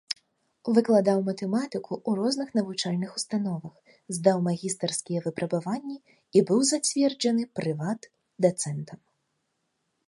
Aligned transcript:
Выкладаў 0.75 1.19
матэматыку 1.27 1.91
ў 1.97 2.11
розных 2.21 2.49
навучальных 2.59 3.09
установах, 3.19 3.75
здаў 4.17 4.37
магістарскія 4.49 5.19
выпрабаванні 5.27 5.97
і 5.97 6.39
быў 6.51 6.59
зацверджаны 6.73 7.43
прыват-дацэнтам. 7.61 8.99